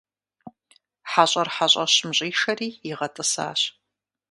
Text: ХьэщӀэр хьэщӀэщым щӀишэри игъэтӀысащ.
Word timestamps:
ХьэщӀэр 1.11 1.49
хьэщӀэщым 1.55 2.11
щӀишэри 2.17 2.69
игъэтӀысащ. 2.89 3.61